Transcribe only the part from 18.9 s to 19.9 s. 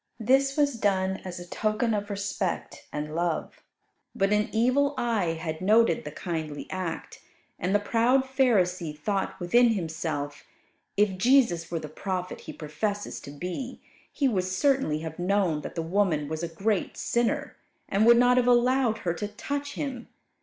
her to touch